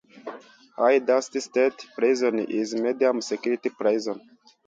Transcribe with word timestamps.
High 0.77 1.01
Desert 1.07 1.43
State 1.49 1.79
Prison 1.95 2.39
is 2.39 2.73
a 2.73 2.81
Medium 2.81 3.21
security 3.21 3.69
prison. 3.69 4.19